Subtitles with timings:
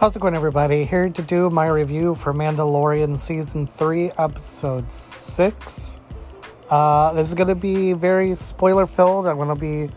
[0.00, 0.86] How's it going, everybody?
[0.86, 6.00] Here to do my review for Mandalorian Season 3, Episode 6.
[6.70, 9.26] Uh, this is going to be very spoiler filled.
[9.26, 9.92] I'm going to be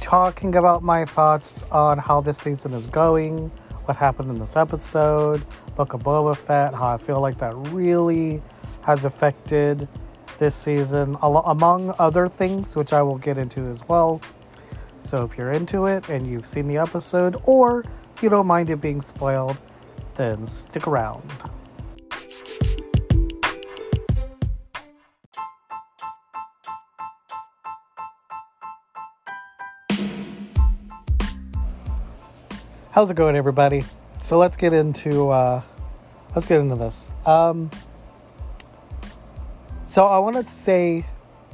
[0.00, 3.50] talking about my thoughts on how this season is going,
[3.84, 5.46] what happened in this episode,
[5.76, 8.42] Book of Boba Fett, how I feel like that really
[8.82, 9.86] has affected
[10.38, 14.20] this season, among other things, which I will get into as well.
[14.98, 17.84] So if you're into it and you've seen the episode, or
[18.20, 19.56] you don't mind it being spoiled,
[20.16, 21.22] then stick around.
[32.90, 33.84] How's it going, everybody?
[34.18, 35.62] So let's get into uh,
[36.34, 37.08] let's get into this.
[37.24, 37.70] Um,
[39.86, 41.06] so I want to say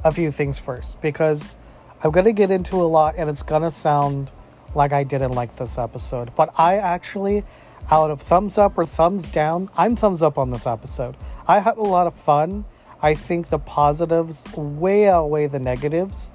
[0.03, 1.55] a few things first because
[2.03, 4.31] I'm gonna get into a lot, and it's gonna sound
[4.75, 6.35] like I didn't like this episode.
[6.35, 7.43] But I actually,
[7.89, 11.15] out of thumbs up or thumbs down, I'm thumbs up on this episode.
[11.47, 12.65] I had a lot of fun.
[13.01, 16.31] I think the positives way outweigh the negatives,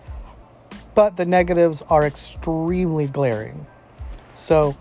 [0.94, 3.66] but the negatives are extremely glaring.
[4.32, 4.76] So,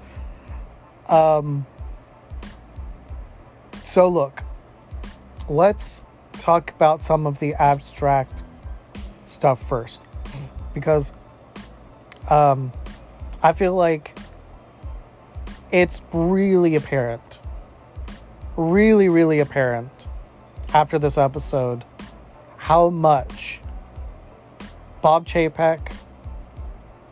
[1.07, 1.65] um,
[3.83, 4.43] so look,
[5.47, 8.43] let's talk about some of the abstract
[9.25, 10.03] stuff first,
[10.73, 11.11] because,
[12.29, 12.71] um,
[13.41, 14.17] I feel like
[15.71, 17.39] it's really apparent,
[18.57, 20.07] really, really apparent
[20.73, 21.85] after this episode
[22.57, 23.61] how much
[25.01, 25.93] Bob Chapek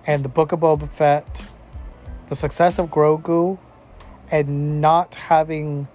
[0.06, 1.46] and the Book of Boba Fett,
[2.28, 3.58] the success of Grogu,
[4.30, 5.88] and not having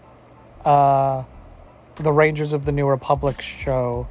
[0.64, 1.25] uh,
[1.97, 4.08] the Rangers of the New Republic show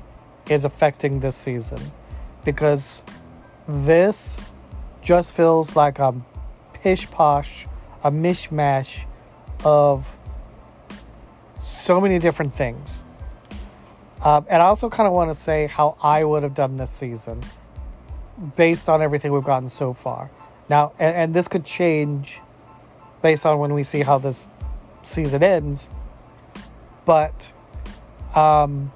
[0.49, 1.91] is affecting this season.
[2.45, 3.03] Because
[3.67, 4.39] this
[5.01, 6.13] just feels like a
[6.73, 7.67] pish posh,
[8.03, 9.05] a mishmash
[9.63, 10.05] of
[11.59, 13.03] so many different things.
[14.23, 16.91] Um, and I also kind of want to say how I would have done this
[16.91, 17.41] season
[18.55, 20.29] based on everything we've gotten so far.
[20.69, 22.39] Now, and, and this could change
[23.21, 24.47] based on when we see how this
[25.03, 25.89] season ends.
[27.05, 27.51] But
[28.35, 28.91] um,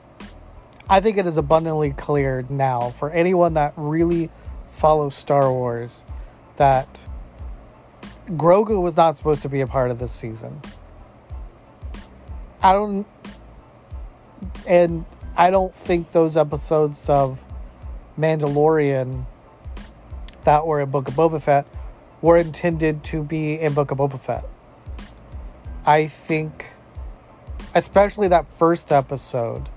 [0.89, 4.29] I think it is abundantly clear now for anyone that really
[4.75, 6.05] follow Star Wars
[6.57, 7.07] that
[8.27, 10.61] Grogu was not supposed to be a part of this season.
[12.61, 13.07] I don't
[14.67, 15.05] and
[15.37, 17.43] I don't think those episodes of
[18.17, 19.25] Mandalorian
[20.43, 21.67] that were in Book of Boba Fett
[22.21, 24.45] were intended to be in Book of Boba Fett.
[25.85, 26.73] I think
[27.73, 29.69] especially that first episode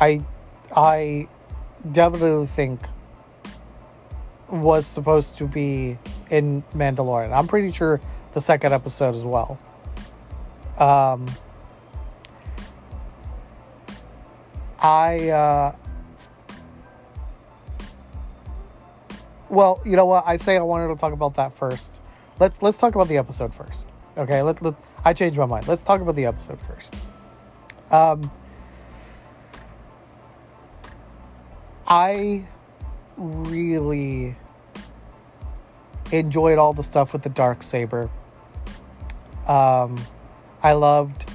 [0.00, 0.24] I
[0.74, 1.28] I
[1.90, 2.80] definitely think
[4.50, 5.98] was supposed to be
[6.30, 7.36] in Mandalorian.
[7.36, 8.00] I'm pretty sure
[8.32, 9.58] the second episode as well.
[10.78, 11.26] Um,
[14.80, 15.76] I uh,
[19.48, 20.24] well, you know what?
[20.26, 22.00] I say I wanted to talk about that first.
[22.38, 23.88] Let's let's talk about the episode first.
[24.16, 25.66] Okay, let, let I changed my mind.
[25.66, 26.94] Let's talk about the episode first.
[27.90, 28.30] Um,
[31.86, 32.46] I
[33.18, 34.36] really
[36.12, 38.10] enjoyed all the stuff with the dark saber.
[39.46, 40.00] Um,
[40.62, 41.28] I loved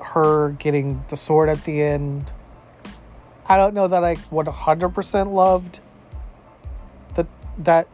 [0.00, 2.32] her getting the sword at the end.
[3.46, 5.80] I don't know that I 100% loved
[7.14, 7.26] the,
[7.58, 7.88] that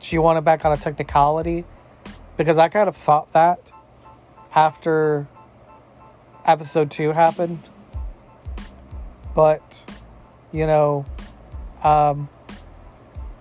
[0.00, 1.64] she wanted back on a technicality
[2.36, 3.72] because I kind of thought that
[4.54, 5.28] after
[6.44, 7.68] episode 2 happened.
[9.34, 9.84] But,
[10.52, 11.06] you know,
[11.82, 12.28] um,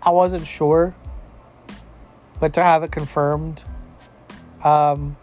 [0.01, 0.95] I wasn't sure,
[2.39, 3.63] but to have it confirmed,
[4.63, 5.15] um,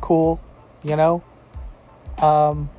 [0.00, 0.40] cool,
[0.84, 1.24] you know.
[2.22, 2.70] Um,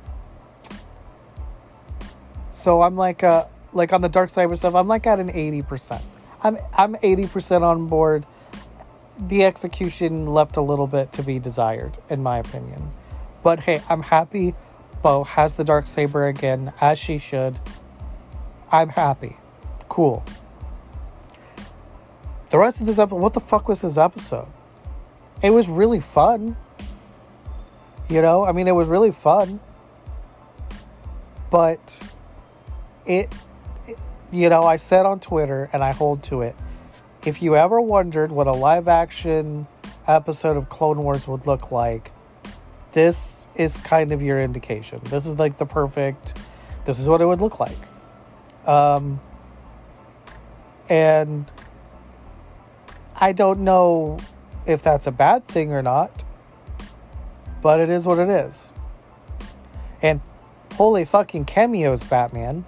[2.50, 5.62] so I'm like, uh, like on the dark saber stuff, I'm like at an eighty
[5.62, 6.02] percent.
[6.42, 8.24] I'm I'm eighty percent on board.
[9.18, 12.92] The execution left a little bit to be desired, in my opinion.
[13.42, 14.54] But hey, I'm happy.
[15.02, 17.58] Bo has the dark saber again, as she should.
[18.72, 19.36] I'm happy
[19.90, 20.24] cool.
[22.48, 24.48] The rest of this episode, what the fuck was this episode?
[25.42, 26.56] It was really fun.
[28.08, 29.60] You know, I mean, it was really fun.
[31.50, 32.02] But
[33.04, 33.32] it,
[33.86, 33.98] it,
[34.32, 36.56] you know, I said on Twitter and I hold to it.
[37.26, 39.66] If you ever wondered what a live action
[40.06, 42.12] episode of Clone Wars would look like,
[42.92, 45.00] this is kind of your indication.
[45.04, 46.38] This is like the perfect,
[46.84, 47.78] this is what it would look like.
[48.66, 49.20] Um,
[50.90, 51.50] and
[53.16, 54.18] I don't know
[54.66, 56.24] if that's a bad thing or not.
[57.62, 58.72] but it is what it is.
[60.02, 60.20] And
[60.74, 62.64] holy fucking cameos, Batman.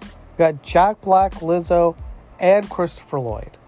[0.00, 0.06] We
[0.38, 1.96] got Jack Black, Lizzo,
[2.38, 3.58] and Christopher Lloyd.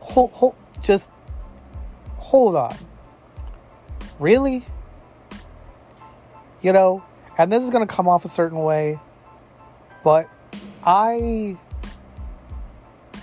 [0.00, 1.10] Hold, hold, just
[2.16, 2.76] hold on.
[4.18, 4.64] Really?
[6.62, 7.02] You know,
[7.38, 8.98] and this is going to come off a certain way,
[10.04, 10.28] but
[10.84, 11.56] I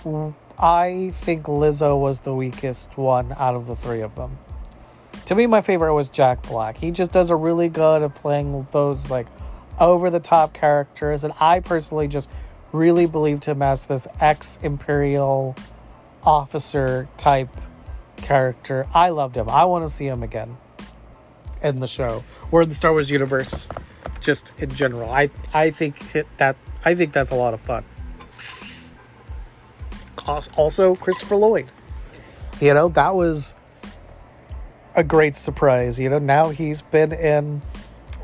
[0.04, 0.34] Mm.
[0.58, 4.38] I think Lizzo was the weakest one out of the three of them.
[5.26, 6.76] To me, my favorite was Jack Black.
[6.76, 9.26] He just does a really good of playing those like
[9.80, 12.28] over the top characters, and I personally just
[12.72, 15.56] really believed him as this ex Imperial
[16.22, 17.48] officer type
[18.16, 18.86] character.
[18.94, 19.48] I loved him.
[19.48, 20.56] I want to see him again
[21.62, 23.68] in the show or in the Star Wars universe,
[24.20, 25.10] just in general.
[25.10, 27.84] I I think that I think that's a lot of fun.
[30.26, 31.70] Also, Christopher Lloyd.
[32.60, 33.54] You know that was
[34.94, 35.98] a great surprise.
[35.98, 37.62] You know now he's been in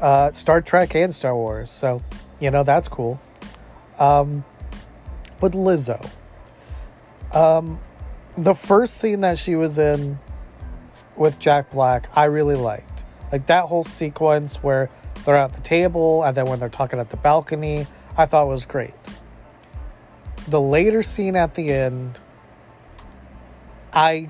[0.01, 2.03] uh, Star Trek and Star Wars, so
[2.39, 3.21] you know that's cool.
[3.99, 4.45] Um,
[5.41, 6.11] with Lizzo,
[7.33, 7.81] um,
[8.37, 10.19] the first scene that she was in
[11.17, 13.05] with Jack Black, I really liked.
[13.31, 14.91] Like that whole sequence where
[15.25, 17.87] they're at the table and then when they're talking at the balcony,
[18.17, 18.95] I thought was great.
[20.49, 22.21] The later scene at the end,
[23.93, 24.29] I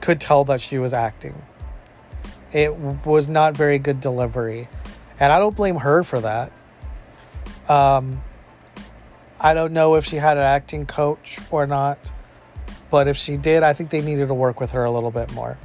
[0.00, 1.40] could tell that she was acting.
[2.52, 4.68] It was not very good delivery.
[5.18, 6.52] And I don't blame her for that.
[7.68, 8.22] Um,
[9.40, 12.12] I don't know if she had an acting coach or not.
[12.90, 15.32] But if she did, I think they needed to work with her a little bit
[15.32, 15.58] more.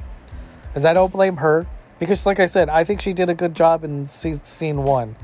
[0.74, 1.64] As I don't blame her
[2.00, 5.14] because, like I said, I think she did a good job in scene one.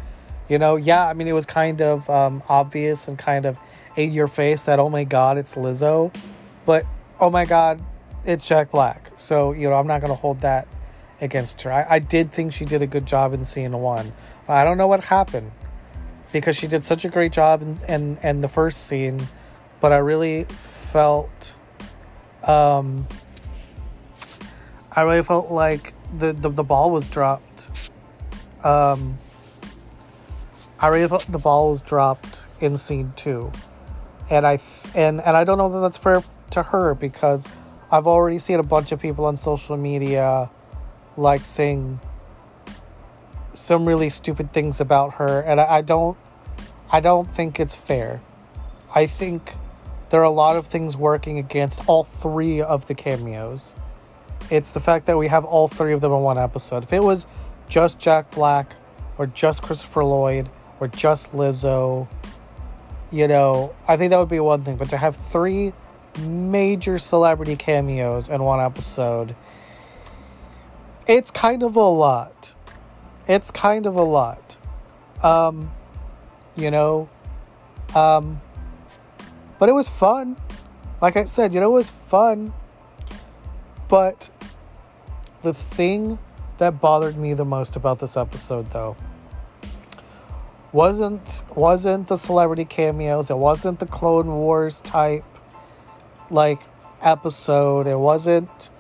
[0.49, 3.59] You know, yeah, I mean, it was kind of um, obvious and kind of
[3.97, 6.15] in your face that, oh my God, it's Lizzo.
[6.65, 6.85] But,
[7.21, 7.81] oh my God,
[8.25, 9.11] it's Jack Black.
[9.17, 10.69] So, you know, I'm not going to hold that
[11.21, 11.73] against her.
[11.73, 14.13] I, I did think she did a good job in scene one.
[14.49, 15.51] I don't know what happened
[16.33, 19.27] because she did such a great job in, in, in the first scene.
[19.81, 21.57] But I really felt
[22.47, 23.07] um,
[24.93, 27.91] I really felt like the, the, the ball was dropped.
[28.65, 29.19] Um,
[30.79, 33.51] I really felt the ball was dropped in scene two,
[34.29, 34.59] and I
[34.95, 37.47] and and I don't know that that's fair to her because
[37.91, 40.51] I've already seen a bunch of people on social media
[41.17, 42.01] like saying
[43.55, 46.19] some really stupid things about her, and I, I don't
[46.91, 48.21] I don't think it's fair.
[48.95, 49.55] I think
[50.11, 53.75] there are a lot of things working against all three of the cameos.
[54.51, 56.85] It's the fact that we have all three of them in one episode.
[56.85, 57.27] If it was
[57.69, 58.77] just Jack Black
[59.19, 60.49] or just Christopher Lloyd
[60.81, 62.09] or just Lizzo,
[63.11, 64.77] you know, I think that would be one thing.
[64.77, 65.73] But to have three
[66.21, 69.35] major celebrity cameos in one episode,
[71.07, 72.53] it's kind of a lot.
[73.29, 74.57] It's kind of a lot.
[75.23, 75.73] Um,
[76.57, 77.09] you know,
[77.95, 78.41] um,
[79.59, 80.37] but it was fun.
[81.01, 82.53] Like I said, you know, it was fun.
[83.89, 84.31] But
[85.43, 86.19] the thing
[86.59, 88.97] that bothered me the most about this episode though
[90.77, 95.25] wasn't wasn't the celebrity cameos, it wasn't the Clone Wars type
[96.31, 96.61] like
[97.01, 97.87] episode.
[97.87, 98.71] It wasn't,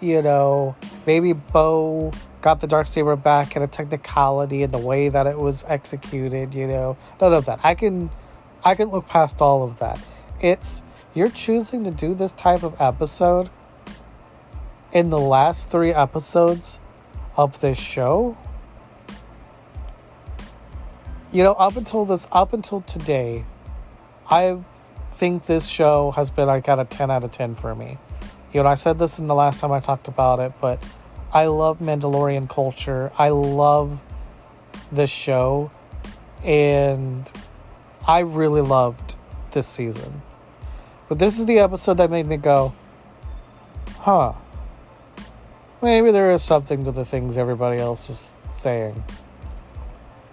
[0.00, 0.74] you know,
[1.06, 5.36] maybe Bo got the dark saber back in a technicality in the way that it
[5.36, 6.96] was executed, you know.
[7.20, 7.60] None of that.
[7.62, 8.08] I can
[8.64, 10.02] I can look past all of that.
[10.40, 10.82] It's
[11.12, 13.50] you're choosing to do this type of episode
[14.90, 16.80] in the last three episodes
[17.36, 18.38] of this show.
[21.32, 23.46] You know, up until this, up until today,
[24.30, 24.58] I
[25.14, 27.96] think this show has been like at a 10 out of 10 for me.
[28.52, 30.84] You know, I said this in the last time I talked about it, but
[31.32, 33.10] I love Mandalorian culture.
[33.16, 33.98] I love
[34.92, 35.70] this show.
[36.44, 37.32] And
[38.06, 39.16] I really loved
[39.52, 40.20] this season.
[41.08, 42.74] But this is the episode that made me go,
[44.00, 44.34] huh.
[45.80, 49.02] Maybe there is something to the things everybody else is saying.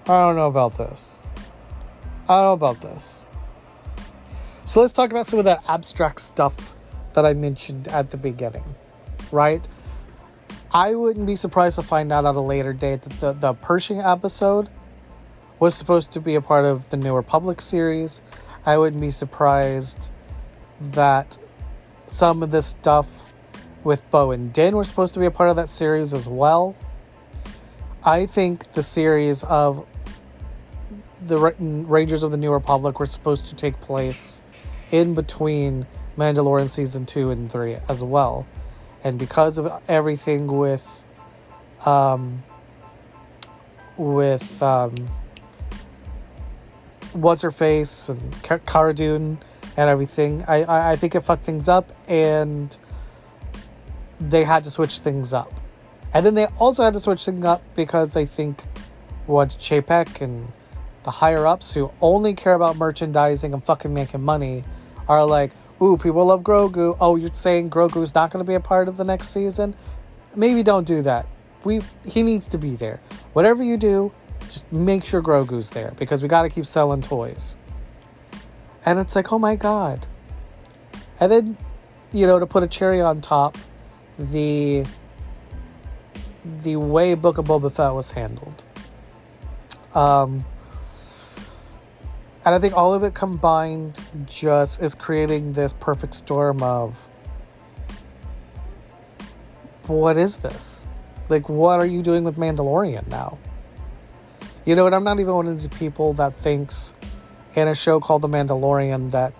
[0.10, 1.20] I don't know about this.
[2.28, 3.22] I don't know about this.
[4.66, 6.76] So let's talk about some of that abstract stuff
[7.14, 8.64] that I mentioned at the beginning,
[9.32, 9.68] right?
[10.74, 14.00] I wouldn't be surprised to find out at a later date that the, the Pershing
[14.00, 14.70] episode
[15.60, 18.24] was supposed to be a part of the New Republic series.
[18.66, 20.10] I wouldn't be surprised
[20.82, 21.38] that
[22.08, 23.08] some of this stuff
[23.84, 26.76] with Bo and Din were supposed to be a part of that series as well.
[28.04, 29.86] I think the series of
[31.22, 34.42] the Rangers of the New Republic were supposed to take place
[34.92, 35.86] in between
[36.18, 38.48] Mandalorian season 2 and 3 as well.
[39.04, 41.04] And because of everything with
[41.86, 42.44] um,
[43.98, 44.96] with um,
[47.14, 49.40] what's her face and Cara Dune
[49.78, 50.44] and everything.
[50.48, 52.76] I, I I think it fucked things up, and
[54.20, 55.54] they had to switch things up.
[56.14, 58.64] And then they also had to switch things up because I think
[59.26, 60.52] what Chapek and
[61.04, 64.64] the higher ups who only care about merchandising and fucking making money
[65.08, 65.52] are like,
[65.82, 66.98] ooh, people love Grogu.
[67.00, 69.76] Oh, you're saying Grogu's not going to be a part of the next season?
[70.36, 71.26] Maybe don't do that.
[71.64, 73.02] We he needs to be there.
[73.34, 74.14] Whatever you do,
[74.50, 77.56] just make sure Grogu's there because we got to keep selling toys.
[78.86, 80.06] And it's like, oh my god.
[81.20, 81.58] And then,
[82.14, 83.58] you know, to put a cherry on top,
[84.18, 84.86] the
[86.64, 88.64] the way Book of Boba Fett was handled.
[89.94, 90.46] Um,
[92.46, 96.96] and I think all of it combined just is creating this perfect storm of
[99.88, 100.90] what is this?
[101.28, 103.38] Like, what are you doing with Mandalorian now?
[104.66, 106.94] You know, and I'm not even one of the people that thinks
[107.56, 109.34] in a show called The Mandalorian that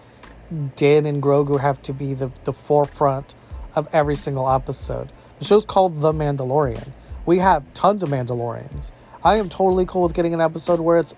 [0.76, 3.36] Din and Grogu have to be the, the forefront
[3.76, 5.12] of every single episode.
[5.38, 6.92] The show's called The Mandalorian.
[7.26, 8.92] We have tons of Mandalorians.
[9.24, 11.14] I am totally cool with getting an episode where it's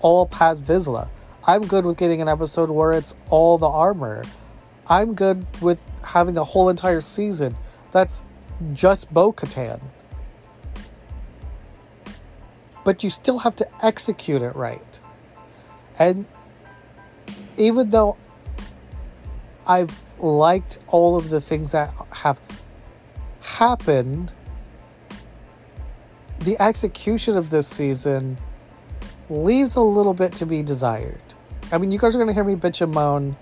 [0.00, 1.08] all Paz Vizsla.
[1.46, 4.24] I'm good with getting an episode where it's all the armor.
[4.86, 7.56] I'm good with having a whole entire season
[7.92, 8.22] that's
[8.72, 9.80] just Bo Katan.
[12.82, 15.00] But you still have to execute it right.
[15.98, 16.24] And
[17.58, 18.16] even though
[19.66, 22.40] I've liked all of the things that have
[23.40, 24.32] happened,
[26.38, 28.38] the execution of this season
[29.28, 31.20] leaves a little bit to be desired.
[31.74, 33.36] I mean, you guys are going to hear me bitch and moan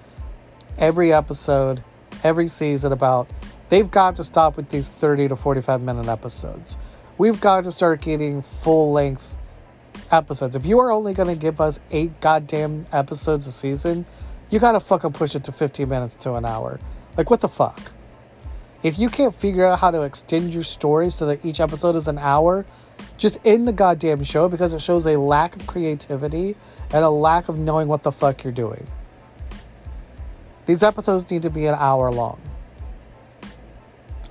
[0.78, 1.84] every episode,
[2.24, 3.28] every season about
[3.68, 6.78] they've got to stop with these 30 to 45 minute episodes.
[7.18, 9.36] We've got to start getting full length
[10.10, 10.56] episodes.
[10.56, 14.06] If you are only going to give us eight goddamn episodes a season,
[14.48, 16.80] you got to fucking push it to 15 minutes to an hour.
[17.18, 17.92] Like, what the fuck?
[18.82, 22.08] If you can't figure out how to extend your story so that each episode is
[22.08, 22.66] an hour,
[23.16, 26.56] just end the goddamn show because it shows a lack of creativity
[26.92, 28.86] and a lack of knowing what the fuck you're doing.
[30.66, 32.40] These episodes need to be an hour long.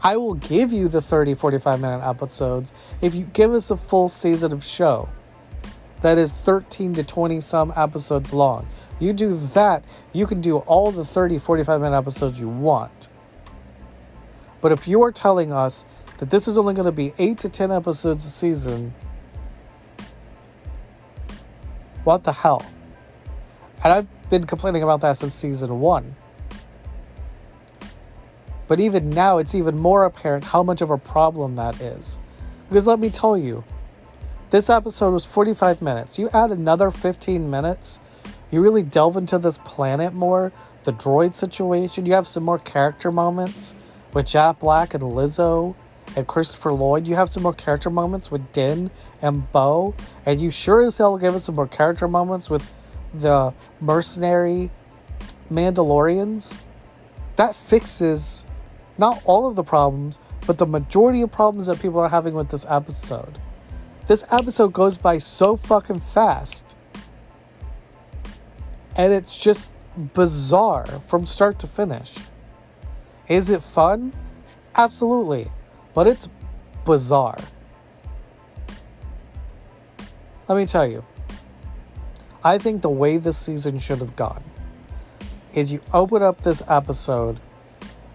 [0.04, 4.10] I will give you the 30, 45 minute episodes if you give us a full
[4.10, 5.10] season of show
[6.02, 8.68] that is 13 to 20 some episodes long.
[9.00, 13.10] You do that, you can do all the 30, 45 minute episodes you want.
[14.62, 15.86] But if you are telling us
[16.20, 18.94] that this is only going to be 8 to 10 episodes a season,
[22.04, 22.66] what the hell?
[23.84, 26.16] And I've been complaining about that since season 1.
[28.68, 32.20] But even now, it's even more apparent how much of a problem that is.
[32.70, 33.64] Because let me tell you,
[34.52, 36.18] this episode was 45 minutes.
[36.20, 38.00] You add another 15 minutes,
[38.50, 40.54] you really delve into this planet more,
[40.84, 43.76] the droid situation, you have some more character moments
[44.14, 45.76] with Jack Black and Lizzo
[46.16, 47.08] and Christopher Lloyd.
[47.08, 48.92] You have some more character moments with Din
[49.22, 49.94] and Bo,
[50.26, 52.72] and you sure as hell give us some more character moments with
[53.14, 54.70] the mercenary
[55.52, 56.58] Mandalorians.
[57.36, 58.46] That fixes
[58.98, 62.50] not all of the problems, but the majority of problems that people are having with
[62.50, 63.38] this episode.
[64.08, 66.76] This episode goes by so fucking fast.
[68.96, 69.72] And it's just
[70.14, 72.16] bizarre from start to finish.
[73.32, 74.12] Is it fun?
[74.76, 75.50] Absolutely.
[75.94, 76.28] But it's
[76.84, 77.40] bizarre.
[80.50, 81.06] Let me tell you.
[82.44, 84.44] I think the way this season should have gone
[85.54, 87.40] is you open up this episode.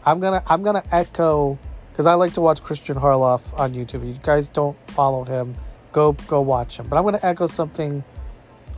[0.05, 1.59] I'm gonna I'm gonna echo
[1.91, 4.07] because I like to watch Christian Harloff on YouTube.
[4.07, 5.55] You guys don't follow him,
[5.93, 6.89] go go watch him.
[6.89, 8.05] But I'm gonna echo something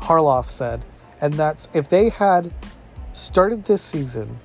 [0.02, 0.84] Harloff said,
[1.20, 2.54] and that's if they had
[3.12, 4.38] started this season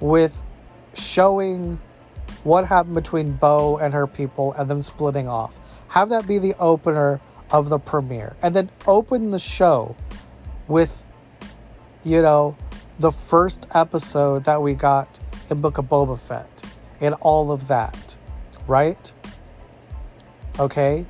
[0.00, 0.42] with
[0.94, 1.80] showing
[2.44, 5.58] what happened between Bo and her people and them splitting off.
[5.88, 7.20] Have that be the opener
[7.50, 8.36] of the premiere.
[8.42, 9.94] And then open the show
[10.66, 11.04] with,
[12.04, 12.56] you know,
[12.98, 15.20] the first episode that we got
[15.50, 16.64] in Book of Boba Fett
[17.00, 18.16] and all of that.
[18.66, 19.12] Right?
[20.58, 21.06] Okay?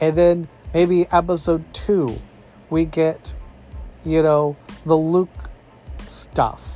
[0.00, 2.20] And then maybe episode two,
[2.70, 3.34] we get,
[4.04, 5.30] you know, the Luke
[6.08, 6.73] stuff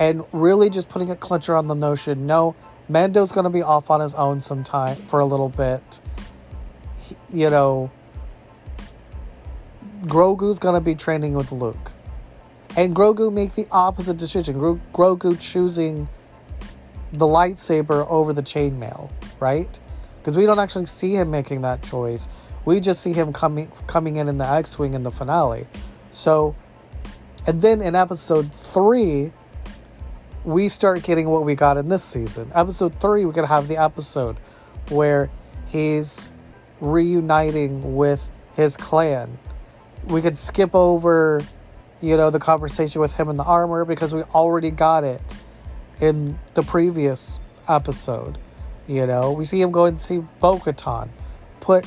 [0.00, 2.56] and really just putting a clincher on the notion no,
[2.88, 6.00] Mando's going to be off on his own sometime for a little bit.
[6.98, 7.92] He, you know,
[10.02, 11.92] Grogu's going to be training with Luke.
[12.76, 14.58] And Grogu make the opposite decision.
[14.58, 16.08] Gro- Grogu choosing
[17.12, 19.78] the lightsaber over the chainmail, right?
[20.20, 22.28] because we don't actually see him making that choice.
[22.64, 25.66] We just see him coming coming in in the X-wing in the finale.
[26.10, 26.54] So,
[27.46, 29.32] and then in episode three,
[30.44, 32.50] we start getting what we got in this season.
[32.54, 34.36] Episode three, we're gonna have the episode
[34.88, 35.30] where
[35.68, 36.30] he's
[36.80, 39.38] reuniting with his clan.
[40.06, 41.42] We could skip over,
[42.00, 45.20] you know, the conversation with him in the armor because we already got it
[46.00, 48.38] in the previous episode.
[48.88, 51.10] You know, we see him go and see Bo Katan.
[51.60, 51.84] Put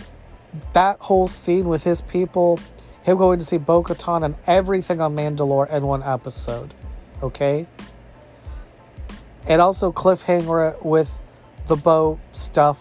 [0.73, 2.59] that whole scene with his people,
[3.01, 6.73] him going to see Bo Katan and everything on Mandalore in one episode.
[7.21, 7.65] Okay?
[9.47, 11.21] And also cliffhanger with
[11.67, 12.79] the Bo stuff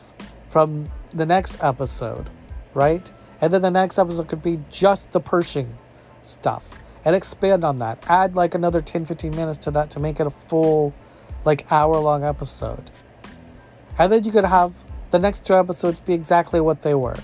[0.50, 2.28] from the next episode,
[2.74, 3.10] right?
[3.40, 5.76] And then the next episode could be just the Pershing
[6.20, 8.04] stuff and expand on that.
[8.08, 10.94] Add like another 10 15 minutes to that to make it a full,
[11.44, 12.90] like, hour long episode.
[13.98, 14.72] And then you could have
[15.10, 17.16] the next two episodes be exactly what they were,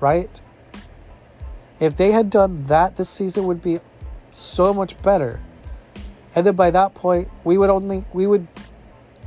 [0.00, 0.40] right?
[1.78, 3.80] If they had done that, this season would be
[4.30, 5.40] so much better.
[6.34, 8.46] And then by that point, we would only, we would,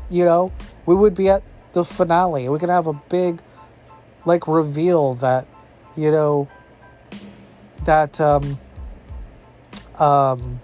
[0.09, 0.51] you know,
[0.85, 1.43] we would be at
[1.73, 2.49] the finale.
[2.49, 3.41] We could have a big,
[4.25, 5.47] like, reveal that,
[5.95, 6.47] you know,
[7.85, 8.59] that, um,
[9.99, 10.61] um,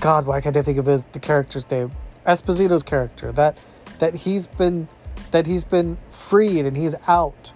[0.00, 1.90] God, why can't I think of his the character's name?
[2.26, 3.32] Esposito's character.
[3.32, 3.56] That
[4.00, 4.88] that he's been
[5.30, 7.54] that he's been freed and he's out,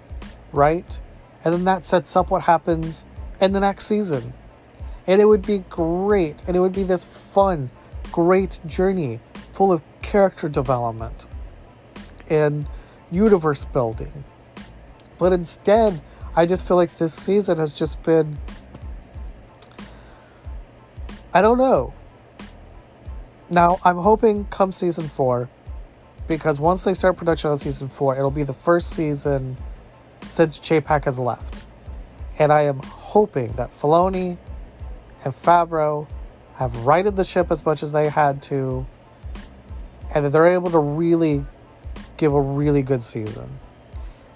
[0.51, 0.99] right?
[1.45, 3.05] And then that sets up what happens
[3.41, 4.33] in the next season.
[5.07, 6.43] And it would be great.
[6.47, 7.71] And it would be this fun,
[8.13, 9.21] great journey
[9.53, 11.27] full of character development
[12.29, 12.67] and
[13.11, 14.25] universe building.
[15.19, 16.01] But instead,
[16.37, 18.39] I just feel like this season has just been.
[21.35, 21.93] I don't know.
[23.51, 25.49] Now, I'm hoping come season four,
[26.27, 29.57] because once they start production on season four, it'll be the first season
[30.25, 31.65] since Chapek has left.
[32.39, 34.39] And I am hoping that Filoni
[35.25, 36.07] and Favreau
[36.59, 38.85] have righted the ship as much as they had to,
[40.13, 41.47] and that they're able to really
[42.17, 43.49] give a really good season.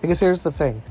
[0.01, 0.83] Because here's the thing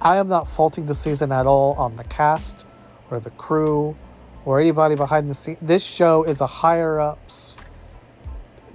[0.00, 2.64] I am not faulting the season at all on the cast
[3.10, 3.96] or the crew
[4.44, 5.58] or anybody behind the scenes.
[5.60, 7.58] This show is a higher ups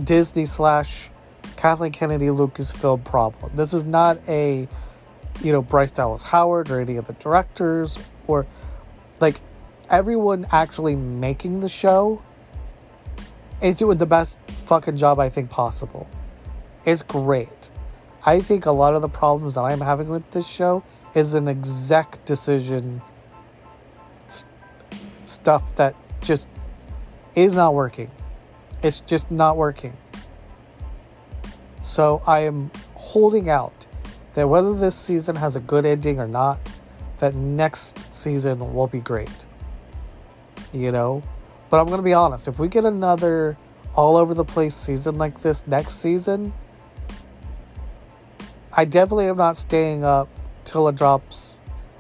[0.04, 1.10] Disney slash
[1.56, 3.56] Kathleen Kennedy Lucasfilm problem.
[3.56, 4.68] This is not a,
[5.42, 8.46] you know, Bryce Dallas Howard or any of the directors or
[9.22, 9.40] like
[9.92, 12.22] everyone actually making the show
[13.62, 16.10] is doing the best fucking job I think possible.
[16.86, 17.70] It's great.
[18.26, 21.48] I think a lot of the problems that I'm having with this show is an
[21.48, 23.02] exec decision
[25.26, 26.48] stuff that just
[27.36, 28.10] is not working.
[28.82, 29.96] It's just not working.
[31.82, 33.86] So I am holding out
[34.36, 36.72] that whether this season has a good ending or not,
[37.20, 39.46] that next season will be great.
[40.74, 41.24] You know?
[41.70, 43.58] But I'm going to be honest, if we get another
[43.96, 46.54] all over the place season like this next season,
[48.74, 50.30] I definitely am not staying up
[50.66, 51.60] till it drops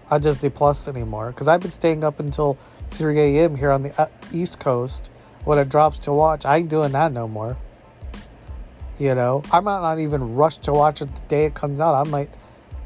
[0.09, 2.57] on Disney Plus anymore because I've been staying up until
[2.91, 3.55] 3 a.m.
[3.55, 5.09] here on the uh, East Coast
[5.45, 6.45] when it drops to watch.
[6.45, 7.57] I ain't doing that no more.
[8.99, 11.95] You know, I might not even rush to watch it the day it comes out.
[11.95, 12.29] I might,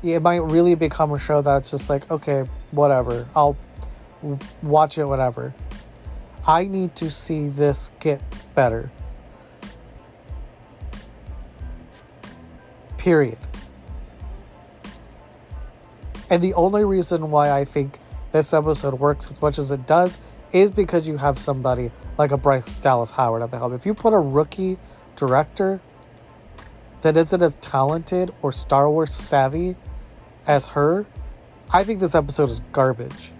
[0.02, 3.28] it might really become a show that's just like, okay, whatever.
[3.36, 3.58] I'll
[4.62, 5.54] watch it, whatever.
[6.47, 8.21] I need to see this get
[8.53, 8.91] better.
[12.97, 13.38] Period.
[16.29, 17.99] And the only reason why I think
[18.31, 20.17] this episode works as much as it does
[20.51, 23.73] is because you have somebody like a Bryce Dallas Howard at the helm.
[23.73, 24.77] If you put a rookie
[25.15, 25.79] director
[27.01, 29.75] that isn't as talented or Star Wars savvy
[30.47, 31.05] as her,
[31.71, 33.31] I think this episode is garbage.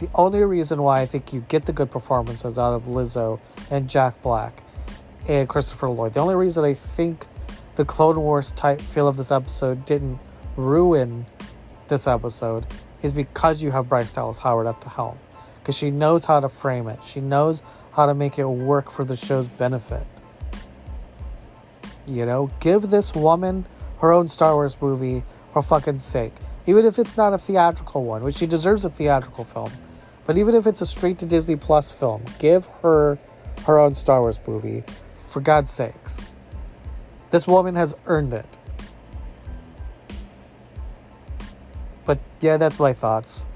[0.00, 3.38] The only reason why I think you get the good performances out of Lizzo
[3.70, 4.62] and Jack Black
[5.28, 7.26] and Christopher Lloyd, the only reason I think
[7.76, 10.18] the Clone Wars type feel of this episode didn't
[10.56, 11.26] ruin
[11.88, 12.66] this episode
[13.02, 15.18] is because you have Bryce Dallas Howard at the helm.
[15.58, 19.04] Because she knows how to frame it, she knows how to make it work for
[19.04, 20.06] the show's benefit.
[22.06, 23.66] You know, give this woman
[23.98, 26.32] her own Star Wars movie for fucking sake.
[26.66, 29.70] Even if it's not a theatrical one, which she deserves a theatrical film.
[30.30, 33.18] But even if it's a straight to Disney Plus film, give her
[33.64, 34.84] her own Star Wars movie
[35.26, 36.20] for God's sakes.
[37.30, 38.46] This woman has earned it.
[42.04, 43.48] but yeah, that's my thoughts.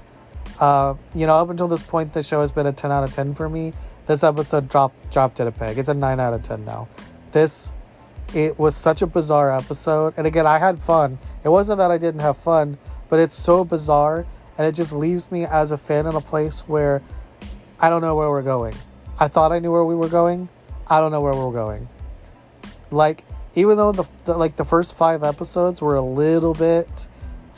[0.59, 3.11] Uh, you know, up until this point, the show has been a 10 out of
[3.13, 3.71] 10 for me.
[4.05, 5.77] This episode dropped dropped at a peg.
[5.77, 6.89] It's a 9 out of 10 now.
[7.31, 7.71] This
[8.33, 10.13] it was such a bizarre episode.
[10.17, 11.19] And again, I had fun.
[11.45, 14.25] It wasn't that I didn't have fun, but it's so bizarre
[14.57, 17.01] and it just leaves me as a fan in a place where
[17.79, 18.75] I don't know where we're going.
[19.19, 20.49] I thought I knew where we were going.
[20.87, 21.89] I don't know where we're going.
[22.91, 23.23] Like
[23.55, 27.07] even though the, the like the first 5 episodes were a little bit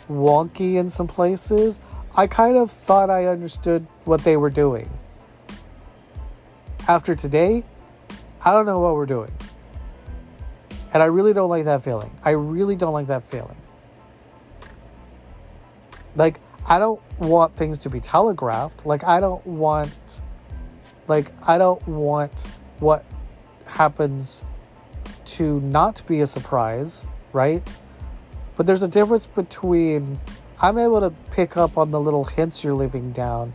[0.10, 1.80] wonky in some places,
[2.16, 4.90] I kind of thought I understood what they were doing.
[6.88, 7.64] After today,
[8.44, 9.32] I don't know what we're doing.
[10.94, 12.10] And I really don't like that feeling.
[12.24, 13.58] I really don't like that feeling.
[16.16, 18.86] Like, I don't want things to be telegraphed.
[18.86, 20.22] Like, I don't want,
[21.08, 22.46] like, I don't want
[22.80, 23.06] what
[23.66, 24.46] happens
[25.26, 27.76] to not be a surprise, right?
[28.56, 30.20] But there's a difference between
[30.60, 33.54] I'm able to pick up on the little hints you're leaving down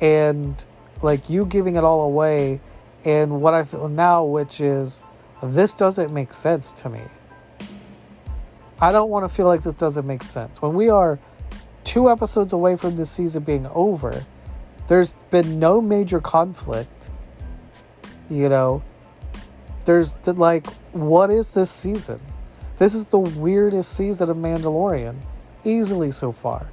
[0.00, 0.64] and
[1.02, 2.60] like you giving it all away
[3.04, 5.02] and what I feel now, which is
[5.42, 7.02] this doesn't make sense to me.
[8.80, 10.60] I don't want to feel like this doesn't make sense.
[10.60, 11.18] When we are
[11.86, 14.26] two episodes away from this season being over,
[14.88, 17.10] there's been no major conflict.
[18.28, 18.82] You know,
[19.84, 22.20] there's the, like, what is this season?
[22.76, 25.16] This is the weirdest season of Mandalorian,
[25.64, 26.66] easily so far.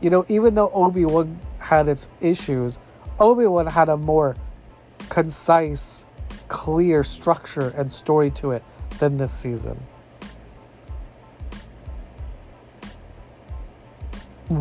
[0.00, 2.78] You know, even though Obi Wan had its issues,
[3.20, 4.36] Obi Wan had a more
[5.10, 6.06] concise,
[6.48, 8.64] clear structure and story to it
[8.98, 9.78] than this season.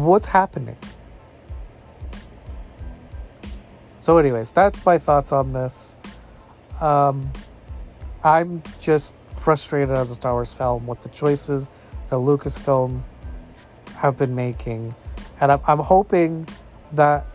[0.04, 0.78] What's happening?
[4.02, 5.98] So, anyways, that's my thoughts on this.
[6.82, 7.32] Um,
[8.24, 11.70] I'm just frustrated as a Star Wars fan with the choices
[12.10, 13.02] that Lucasfilm
[13.96, 14.94] have been making.
[15.40, 16.48] And I'm, I'm hoping
[16.92, 17.26] that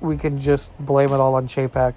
[0.00, 1.94] we can just blame it all on Chapek.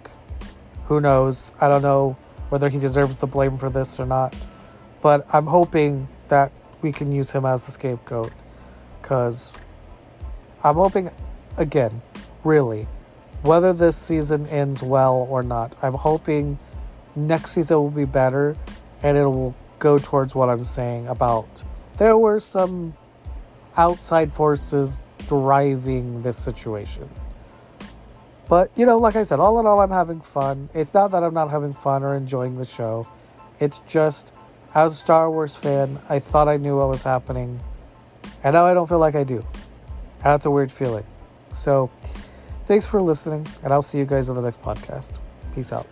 [0.85, 1.51] Who knows?
[1.59, 2.15] I don't know
[2.49, 4.35] whether he deserves the blame for this or not.
[5.01, 8.31] But I'm hoping that we can use him as the scapegoat.
[9.01, 9.57] Because
[10.63, 11.11] I'm hoping,
[11.57, 12.01] again,
[12.43, 12.87] really,
[13.41, 16.57] whether this season ends well or not, I'm hoping
[17.15, 18.55] next season will be better
[19.03, 21.63] and it will go towards what I'm saying about
[21.97, 22.93] there were some
[23.75, 27.09] outside forces driving this situation.
[28.47, 30.69] But, you know, like I said, all in all, I'm having fun.
[30.73, 33.07] It's not that I'm not having fun or enjoying the show.
[33.59, 34.33] It's just,
[34.73, 37.59] as a Star Wars fan, I thought I knew what was happening.
[38.43, 39.45] And now I don't feel like I do.
[40.23, 41.05] That's a weird feeling.
[41.51, 41.89] So,
[42.65, 45.11] thanks for listening, and I'll see you guys on the next podcast.
[45.53, 45.87] Peace out.